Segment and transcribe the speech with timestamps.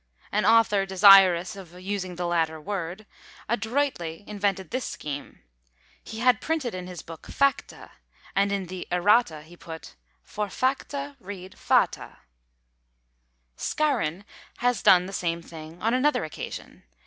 [0.31, 3.05] An author, desirous of using the latter word,
[3.47, 5.43] adroitly invented this scheme;
[6.03, 7.91] he had printed in his book facta,
[8.35, 9.93] and, in the errata, he put,
[10.23, 12.17] "For facta, read fata."
[13.55, 14.25] Scarron
[14.57, 16.81] has done the same thing on another occasion.